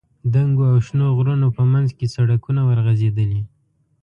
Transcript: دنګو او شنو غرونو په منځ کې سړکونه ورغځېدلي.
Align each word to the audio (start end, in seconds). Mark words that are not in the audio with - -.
دنګو 0.33 0.63
او 0.71 0.77
شنو 0.85 1.05
غرونو 1.17 1.47
په 1.57 1.63
منځ 1.71 1.89
کې 1.97 2.11
سړکونه 2.15 2.61
ورغځېدلي. 2.65 3.41